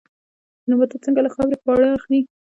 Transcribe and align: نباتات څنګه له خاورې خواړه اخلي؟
نباتات 0.69 1.01
څنګه 1.05 1.19
له 1.25 1.29
خاورې 1.35 1.57
خواړه 1.61 1.87
اخلي؟ 1.97 2.19